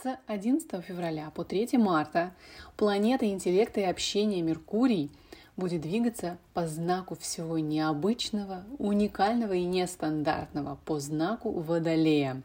С 0.00 0.16
11 0.28 0.84
февраля 0.84 1.32
по 1.34 1.42
3 1.42 1.70
марта 1.76 2.32
планета 2.76 3.26
интеллекта 3.26 3.80
и 3.80 3.84
общения 3.84 4.42
Меркурий 4.42 5.10
будет 5.56 5.80
двигаться 5.80 6.38
по 6.54 6.68
знаку 6.68 7.16
всего 7.16 7.58
необычного, 7.58 8.62
уникального 8.78 9.54
и 9.54 9.64
нестандартного, 9.64 10.78
по 10.84 11.00
знаку 11.00 11.50
Водолея. 11.50 12.42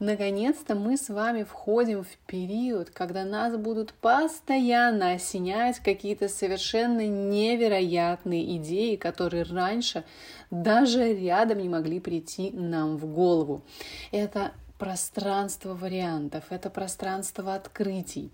Наконец-то 0.00 0.74
мы 0.74 0.96
с 0.96 1.10
вами 1.10 1.44
входим 1.44 2.02
в 2.02 2.16
период, 2.26 2.90
когда 2.90 3.22
нас 3.22 3.56
будут 3.56 3.92
постоянно 3.92 5.12
осенять 5.12 5.78
какие-то 5.78 6.28
совершенно 6.28 7.06
невероятные 7.06 8.56
идеи, 8.56 8.96
которые 8.96 9.44
раньше 9.44 10.02
даже 10.50 11.14
рядом 11.14 11.58
не 11.58 11.68
могли 11.68 12.00
прийти 12.00 12.50
нам 12.50 12.96
в 12.96 13.06
голову. 13.06 13.62
Это 14.10 14.50
пространство 14.80 15.74
вариантов, 15.74 16.44
это 16.48 16.70
пространство 16.70 17.54
открытий. 17.54 18.30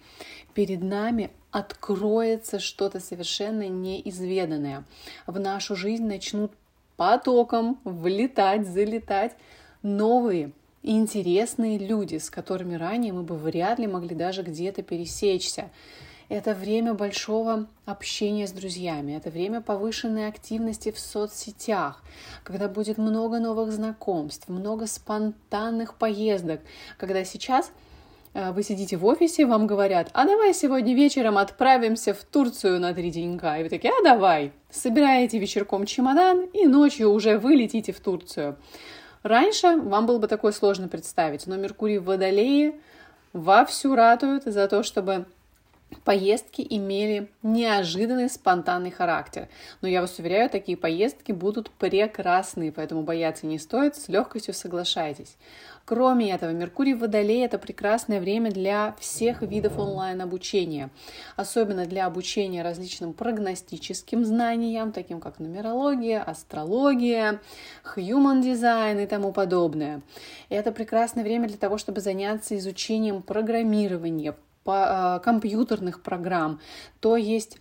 Перед 0.55 0.81
нами 0.81 1.31
откроется 1.51 2.61
что-то 2.61 3.01
совершенно 3.01 3.69
неизведанное. 3.69 4.85
В 5.27 5.41
нашу 5.41 5.75
жизнь 5.75 6.07
начнут 6.07 6.53
потоком 6.97 7.81
влетать, 7.83 8.65
залетать 8.65 9.37
новые 9.83 10.53
интересные 10.85 11.79
люди, 11.79 12.19
с 12.19 12.31
которыми 12.31 12.77
ранее 12.77 13.13
мы 13.13 13.25
бы 13.25 13.37
вряд 13.37 13.81
ли 13.81 13.89
могли 13.89 14.15
даже 14.15 14.43
где-то 14.43 14.85
пересечься. 14.85 15.71
Это 16.29 16.55
время 16.55 16.93
большого 16.93 17.67
общения 17.85 18.49
с 18.49 18.51
друзьями, 18.51 19.13
это 19.13 19.31
время 19.31 19.61
повышенной 19.61 20.27
активности 20.27 20.91
в 20.91 20.99
соцсетях, 20.99 22.03
когда 22.43 22.69
будет 22.69 22.99
много 22.99 23.39
новых 23.39 23.71
знакомств, 23.71 24.49
много 24.49 24.89
спонтанных 24.89 25.95
поездок, 25.95 26.63
когда 26.99 27.25
сейчас 27.25 27.71
э, 28.35 28.51
вы 28.51 28.65
сидите 28.65 28.97
в 28.97 29.07
офисе, 29.07 29.47
вам 29.47 29.69
говорят, 29.69 30.11
а 30.15 30.25
давай 30.25 30.53
сегодня 30.53 30.97
вечером 30.97 31.39
отправимся 31.39 32.13
в 32.13 32.25
Турцию 32.25 32.81
на 32.81 32.93
три 32.93 33.13
денька. 33.13 33.59
И 33.59 33.63
вы 33.63 33.69
такие, 33.69 33.93
а 33.97 34.03
давай. 34.03 34.53
Собираете 34.69 35.39
вечерком 35.39 35.87
чемодан 35.87 36.47
и 36.53 36.67
ночью 36.67 37.11
уже 37.13 37.39
вы 37.39 37.55
летите 37.55 37.93
в 37.93 38.01
Турцию. 38.01 38.57
Раньше 39.23 39.77
вам 39.77 40.07
было 40.07 40.19
бы 40.19 40.27
такое 40.27 40.51
сложно 40.51 40.89
представить, 40.89 41.47
но 41.47 41.55
Меркурий 41.55 41.99
в 41.99 42.05
Водолее 42.05 42.81
вовсю 43.33 43.95
ратует 43.95 44.45
за 44.45 44.67
то, 44.67 44.83
чтобы 44.83 45.27
поездки 46.05 46.67
имели 46.69 47.29
неожиданный 47.43 48.29
спонтанный 48.29 48.91
характер. 48.91 49.49
Но 49.81 49.89
я 49.89 50.01
вас 50.01 50.19
уверяю, 50.19 50.51
такие 50.51 50.77
поездки 50.77 51.33
будут 51.33 51.71
прекрасные, 51.71 52.73
поэтому 52.73 53.03
бояться 53.03 53.47
не 53.47 53.59
стоит, 53.59 53.97
с 53.97 54.09
легкостью 54.09 54.55
соглашайтесь. 54.55 55.37
Кроме 55.87 56.33
этого, 56.33 56.51
Меркурий 56.51 56.95
в 56.95 56.99
Водолее– 56.99 57.45
это 57.47 57.59
прекрасное 57.59 58.19
время 58.19 58.51
для 58.51 58.97
всех 58.99 59.43
видов 59.43 59.79
онлайн-обучения, 59.79 60.91
особенно 61.37 61.87
для 61.87 62.07
обучения 62.07 62.63
различным 62.65 63.13
прогностическим 63.13 64.25
знаниям, 64.25 64.91
таким 64.91 65.21
как 65.21 65.39
нумерология, 65.39 66.21
астрология, 66.21 67.41
human 67.97 68.43
design 68.43 69.01
и 69.01 69.07
тому 69.07 69.33
подобное. 69.33 70.03
И 70.49 70.57
это 70.57 70.73
прекрасное 70.73 71.23
время 71.23 71.47
для 71.47 71.57
того, 71.57 71.79
чтобы 71.79 72.01
заняться 72.01 72.57
изучением 72.57 73.23
программирования, 73.23 74.35
компьютерных 75.25 76.03
программ, 76.03 76.61
то 77.01 77.17
есть 77.17 77.59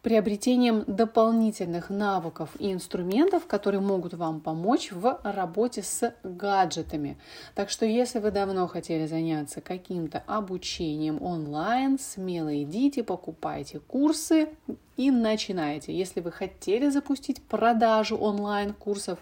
приобретением 0.00 0.84
дополнительных 0.86 1.90
навыков 1.90 2.50
и 2.60 2.72
инструментов, 2.72 3.46
которые 3.46 3.80
могут 3.80 4.14
вам 4.14 4.40
помочь 4.40 4.92
в 4.92 5.18
работе 5.24 5.82
с 5.82 6.14
гаджетами. 6.22 7.18
Так 7.56 7.68
что 7.68 7.84
если 7.84 8.20
вы 8.20 8.30
давно 8.30 8.68
хотели 8.68 9.06
заняться 9.06 9.60
каким-то 9.60 10.22
обучением 10.26 11.20
онлайн, 11.20 11.98
смело 11.98 12.62
идите, 12.62 13.02
покупайте 13.02 13.80
курсы 13.80 14.48
и 14.96 15.10
начинайте. 15.10 15.92
Если 15.92 16.20
вы 16.20 16.30
хотели 16.30 16.88
запустить 16.90 17.42
продажу 17.42 18.16
онлайн-курсов, 18.16 19.18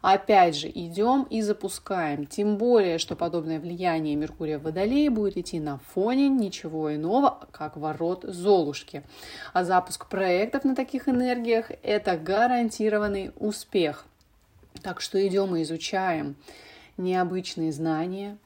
Опять 0.00 0.56
же, 0.56 0.68
идем 0.68 1.24
и 1.24 1.42
запускаем. 1.42 2.26
Тем 2.26 2.56
более, 2.56 2.98
что 2.98 3.16
подобное 3.16 3.58
влияние 3.58 4.14
Меркурия 4.14 4.58
в 4.58 4.62
Водолее 4.62 5.10
будет 5.10 5.36
идти 5.36 5.58
на 5.58 5.78
фоне 5.78 6.28
ничего 6.28 6.94
иного, 6.94 7.48
как 7.50 7.76
ворот 7.76 8.24
Золушки. 8.24 9.02
А 9.52 9.64
запуск 9.64 10.06
проектов 10.06 10.64
на 10.64 10.76
таких 10.76 11.08
энергиях– 11.08 11.72
это 11.82 12.16
гарантированный 12.16 13.32
успех. 13.36 14.06
Так 14.82 15.00
что 15.00 15.26
идем 15.26 15.56
и 15.56 15.62
изучаем 15.62 16.36
необычные 16.96 17.72
знания, 17.72 18.38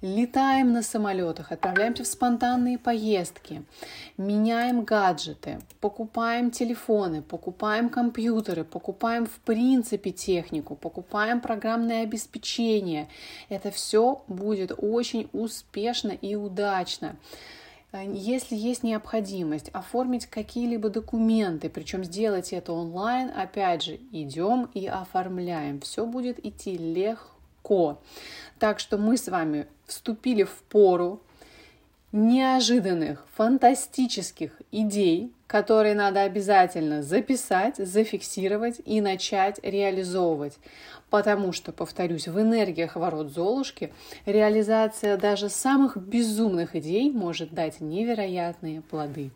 летаем 0.00 0.72
на 0.72 0.82
самолетах, 0.82 1.50
отправляемся 1.52 2.04
в 2.04 2.06
спонтанные 2.06 2.78
поездки, 2.78 3.62
меняем 4.16 4.84
гаджеты, 4.84 5.58
покупаем 5.80 6.50
телефоны, 6.50 7.22
покупаем 7.22 7.88
компьютеры, 7.88 8.64
покупаем 8.64 9.26
в 9.26 9.40
принципе 9.40 10.12
технику, 10.12 10.76
покупаем 10.76 11.40
программное 11.40 12.04
обеспечение. 12.04 13.08
Это 13.48 13.70
все 13.70 14.22
будет 14.28 14.72
очень 14.76 15.28
успешно 15.32 16.10
и 16.10 16.36
удачно. 16.36 17.16
Если 17.92 18.54
есть 18.54 18.82
необходимость 18.82 19.70
оформить 19.70 20.26
какие-либо 20.26 20.90
документы, 20.90 21.70
причем 21.70 22.04
сделать 22.04 22.52
это 22.52 22.72
онлайн, 22.72 23.30
опять 23.34 23.82
же, 23.82 23.98
идем 24.12 24.68
и 24.74 24.86
оформляем. 24.86 25.80
Все 25.80 26.04
будет 26.04 26.44
идти 26.44 26.76
легко. 27.68 28.00
Так 28.58 28.80
что 28.80 28.98
мы 28.98 29.16
с 29.16 29.28
вами 29.28 29.66
вступили 29.86 30.42
в 30.42 30.62
пору 30.68 31.20
неожиданных, 32.10 33.26
фантастических 33.34 34.50
идей, 34.72 35.32
которые 35.46 35.94
надо 35.94 36.22
обязательно 36.22 37.02
записать, 37.02 37.76
зафиксировать 37.76 38.80
и 38.84 39.00
начать 39.00 39.60
реализовывать. 39.62 40.58
Потому 41.10 41.52
что, 41.52 41.70
повторюсь, 41.70 42.26
в 42.26 42.40
энергиях 42.40 42.96
ворот 42.96 43.30
Золушки 43.30 43.92
реализация 44.26 45.16
даже 45.16 45.48
самых 45.48 45.96
безумных 45.96 46.74
идей 46.76 47.10
может 47.10 47.52
дать 47.52 47.80
невероятные 47.80 48.80
плоды. 48.80 49.30